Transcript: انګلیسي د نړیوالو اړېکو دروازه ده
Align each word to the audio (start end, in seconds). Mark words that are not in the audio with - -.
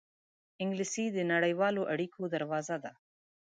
انګلیسي 0.63 1.05
د 1.11 1.17
نړیوالو 1.31 1.81
اړېکو 1.93 2.21
دروازه 2.35 2.75
ده 2.83 2.91